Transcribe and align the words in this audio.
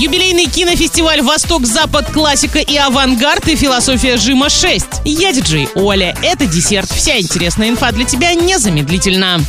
Юбилейный 0.00 0.46
кинофестиваль 0.46 1.20
«Восток-Запад. 1.20 2.10
Классика 2.10 2.58
и 2.58 2.74
авангард» 2.74 3.46
и 3.48 3.54
«Философия 3.54 4.16
Жима 4.16 4.46
6». 4.46 5.02
Я 5.04 5.30
диджей 5.30 5.68
Оля. 5.74 6.16
Это 6.22 6.46
десерт. 6.46 6.90
Вся 6.90 7.18
интересная 7.18 7.68
инфа 7.68 7.92
для 7.92 8.06
тебя 8.06 8.32
незамедлительно. 8.32 9.40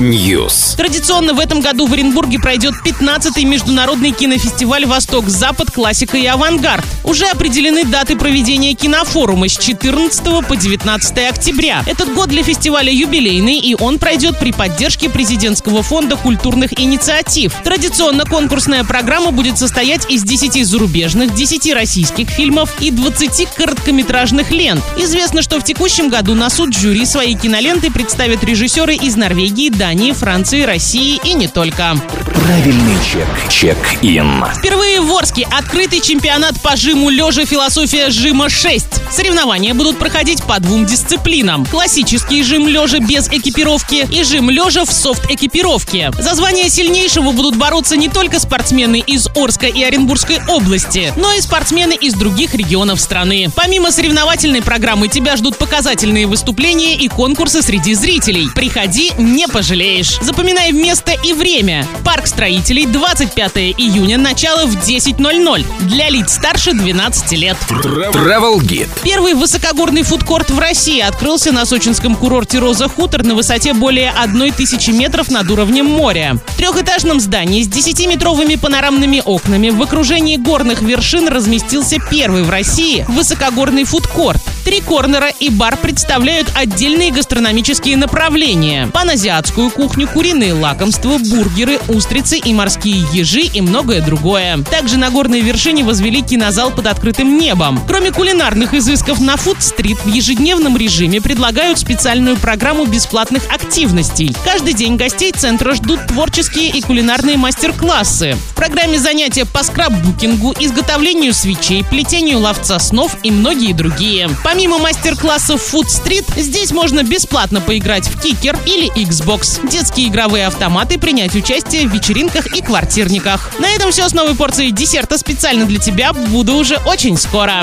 News. 0.00 0.76
Традиционно 0.76 1.32
в 1.32 1.38
этом 1.38 1.60
году 1.60 1.86
в 1.86 1.92
Оренбурге 1.92 2.40
пройдет 2.40 2.74
15-й 2.84 3.44
международный 3.44 4.10
кинофестиваль 4.10 4.84
«Восток-Запад. 4.84 5.70
Классика 5.70 6.16
и 6.16 6.26
авангард». 6.26 6.84
Уже 7.04 7.26
определены 7.26 7.84
даты 7.84 8.16
проведения 8.16 8.74
кинофорума 8.74 9.48
с 9.48 9.56
14 9.56 10.44
по 10.48 10.56
19 10.56 11.18
октября. 11.18 11.84
Этот 11.86 12.12
год 12.14 12.30
для 12.30 12.42
фестиваля 12.42 12.90
юбилейный, 12.92 13.60
и 13.60 13.76
он 13.78 14.00
пройдет 14.00 14.40
при 14.40 14.50
поддержке 14.50 15.08
президентского 15.08 15.84
фонда 15.84 16.16
культурных 16.16 16.76
инициатив. 16.80 17.54
Традиционно 17.62 18.24
конкурсная 18.40 18.84
программа 18.84 19.32
будет 19.32 19.58
состоять 19.58 20.10
из 20.10 20.22
10 20.22 20.66
зарубежных, 20.66 21.34
10 21.34 21.74
российских 21.74 22.30
фильмов 22.30 22.74
и 22.80 22.90
20 22.90 23.48
короткометражных 23.54 24.50
лент. 24.50 24.82
Известно, 24.96 25.42
что 25.42 25.60
в 25.60 25.62
текущем 25.62 26.08
году 26.08 26.34
на 26.34 26.48
суд 26.48 26.74
жюри 26.74 27.04
свои 27.04 27.34
киноленты 27.34 27.90
представят 27.90 28.42
режиссеры 28.42 28.94
из 28.94 29.16
Норвегии, 29.16 29.68
Дании, 29.68 30.12
Франции, 30.12 30.62
России 30.62 31.20
и 31.22 31.34
не 31.34 31.48
только. 31.48 31.96
Правильный 32.32 32.96
чек. 33.04 33.28
Чек-ин. 33.50 34.42
Впервые 34.56 35.02
в 35.02 35.14
Орске 35.14 35.46
открытый 35.50 36.00
чемпионат 36.00 36.58
по 36.62 36.76
жиму 36.76 37.10
лежа 37.10 37.44
«Философия 37.44 38.08
жима 38.08 38.46
6». 38.46 38.99
Соревнования 39.10 39.74
будут 39.74 39.98
проходить 39.98 40.42
по 40.44 40.60
двум 40.60 40.86
дисциплинам. 40.86 41.66
Классический 41.66 42.44
жим 42.44 42.68
лежа 42.68 43.00
без 43.00 43.28
экипировки 43.28 44.06
и 44.10 44.22
жим 44.22 44.50
лежа 44.50 44.84
в 44.84 44.92
софт-экипировке. 44.92 46.12
За 46.18 46.34
звание 46.34 46.68
сильнейшего 46.70 47.32
будут 47.32 47.56
бороться 47.56 47.96
не 47.96 48.08
только 48.08 48.38
спортсмены 48.38 49.00
из 49.00 49.28
Орска 49.34 49.66
и 49.66 49.82
Оренбургской 49.82 50.40
области, 50.48 51.12
но 51.16 51.32
и 51.32 51.40
спортсмены 51.40 51.94
из 51.94 52.14
других 52.14 52.54
регионов 52.54 53.00
страны. 53.00 53.50
Помимо 53.56 53.90
соревновательной 53.90 54.62
программы 54.62 55.08
тебя 55.08 55.36
ждут 55.36 55.58
показательные 55.58 56.26
выступления 56.26 56.94
и 56.94 57.08
конкурсы 57.08 57.62
среди 57.62 57.94
зрителей. 57.94 58.48
Приходи, 58.54 59.12
не 59.18 59.48
пожалеешь. 59.48 60.18
Запоминай 60.20 60.70
место 60.70 61.12
и 61.12 61.32
время. 61.32 61.86
Парк 62.04 62.28
строителей 62.28 62.86
25 62.86 63.56
июня, 63.76 64.18
начало 64.18 64.66
в 64.66 64.76
10.00. 64.76 65.64
Для 65.88 66.08
лиц 66.10 66.34
старше 66.34 66.72
12 66.72 67.32
лет. 67.32 67.56
Travel 67.70 68.58
Guide. 68.60 68.99
Первый 69.02 69.32
высокогорный 69.32 70.02
фудкорт 70.02 70.50
в 70.50 70.58
России 70.58 71.00
открылся 71.00 71.52
на 71.52 71.64
сочинском 71.64 72.14
курорте 72.14 72.58
«Роза 72.58 72.86
Хутор» 72.86 73.24
на 73.24 73.34
высоте 73.34 73.72
более 73.72 74.10
1000 74.10 74.92
метров 74.92 75.30
над 75.30 75.50
уровнем 75.50 75.86
моря. 75.86 76.38
В 76.48 76.56
трехэтажном 76.58 77.18
здании 77.18 77.62
с 77.62 77.68
10-метровыми 77.68 78.58
панорамными 78.58 79.22
окнами 79.24 79.70
в 79.70 79.80
окружении 79.82 80.36
горных 80.36 80.82
вершин 80.82 81.28
разместился 81.28 81.96
первый 82.10 82.42
в 82.42 82.50
России 82.50 83.06
высокогорный 83.08 83.84
фудкорт. 83.84 84.42
Три 84.70 84.82
корнера 84.82 85.30
и 85.40 85.50
бар 85.50 85.76
представляют 85.76 86.52
отдельные 86.54 87.10
гастрономические 87.10 87.96
направления. 87.96 88.86
Паназиатскую 88.92 89.68
кухню, 89.68 90.06
куриные 90.06 90.52
лакомства, 90.52 91.18
бургеры, 91.18 91.80
устрицы 91.88 92.38
и 92.38 92.54
морские 92.54 93.04
ежи 93.12 93.40
и 93.40 93.60
многое 93.62 94.00
другое. 94.00 94.58
Также 94.70 94.96
на 94.96 95.10
горной 95.10 95.40
вершине 95.40 95.82
возвели 95.82 96.22
кинозал 96.22 96.70
под 96.70 96.86
открытым 96.86 97.36
небом. 97.36 97.80
Кроме 97.88 98.12
кулинарных 98.12 98.72
изысков 98.72 99.20
на 99.20 99.36
Фуд-стрит 99.36 99.98
в 100.04 100.06
ежедневном 100.06 100.76
режиме 100.76 101.20
предлагают 101.20 101.80
специальную 101.80 102.36
программу 102.36 102.84
бесплатных 102.84 103.52
активностей. 103.52 104.36
Каждый 104.44 104.74
день 104.74 104.94
гостей 104.94 105.32
центра 105.32 105.74
ждут 105.74 106.06
творческие 106.06 106.68
и 106.68 106.80
кулинарные 106.80 107.36
мастер-классы. 107.36 108.36
В 108.52 108.54
программе 108.54 109.00
занятия 109.00 109.46
по 109.46 109.64
скраббукингу, 109.64 110.54
изготовлению 110.60 111.34
свечей, 111.34 111.82
плетению 111.82 112.38
ловца 112.38 112.78
снов 112.78 113.16
и 113.24 113.32
многие 113.32 113.72
другие. 113.72 114.30
Помимо 114.60 114.76
мастер-классов 114.76 115.72
Food 115.72 115.86
Street, 115.86 116.38
здесь 116.38 116.70
можно 116.70 117.02
бесплатно 117.02 117.62
поиграть 117.62 118.06
в 118.06 118.20
кикер 118.20 118.58
или 118.66 118.92
Xbox, 118.94 119.66
детские 119.66 120.08
игровые 120.08 120.46
автоматы, 120.46 120.98
принять 120.98 121.34
участие 121.34 121.88
в 121.88 121.94
вечеринках 121.94 122.54
и 122.54 122.60
квартирниках. 122.60 123.52
На 123.58 123.70
этом 123.70 123.90
все 123.90 124.06
с 124.06 124.12
новой 124.12 124.34
порцией 124.34 124.70
десерта 124.70 125.16
специально 125.16 125.64
для 125.64 125.78
тебя. 125.78 126.12
Буду 126.12 126.56
уже 126.56 126.76
очень 126.84 127.16
скоро. 127.16 127.54